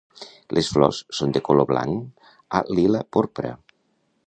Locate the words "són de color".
1.17-1.69